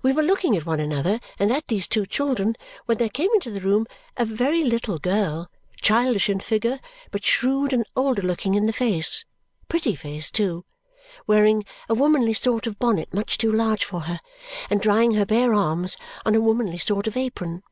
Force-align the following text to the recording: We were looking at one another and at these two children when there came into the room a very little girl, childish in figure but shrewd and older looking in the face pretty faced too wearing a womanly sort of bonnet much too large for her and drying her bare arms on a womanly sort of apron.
We 0.00 0.12
were 0.12 0.22
looking 0.22 0.56
at 0.56 0.64
one 0.64 0.78
another 0.78 1.18
and 1.40 1.50
at 1.50 1.66
these 1.66 1.88
two 1.88 2.06
children 2.06 2.54
when 2.84 2.98
there 2.98 3.08
came 3.08 3.30
into 3.34 3.50
the 3.50 3.58
room 3.58 3.88
a 4.16 4.24
very 4.24 4.62
little 4.62 4.96
girl, 4.96 5.50
childish 5.80 6.28
in 6.28 6.38
figure 6.38 6.78
but 7.10 7.24
shrewd 7.24 7.72
and 7.72 7.84
older 7.96 8.22
looking 8.22 8.54
in 8.54 8.66
the 8.66 8.72
face 8.72 9.24
pretty 9.66 9.96
faced 9.96 10.36
too 10.36 10.64
wearing 11.26 11.64
a 11.88 11.94
womanly 11.94 12.32
sort 12.32 12.68
of 12.68 12.78
bonnet 12.78 13.12
much 13.12 13.38
too 13.38 13.50
large 13.50 13.84
for 13.84 14.02
her 14.02 14.20
and 14.70 14.80
drying 14.80 15.14
her 15.14 15.26
bare 15.26 15.52
arms 15.52 15.96
on 16.24 16.36
a 16.36 16.40
womanly 16.40 16.78
sort 16.78 17.08
of 17.08 17.16
apron. 17.16 17.64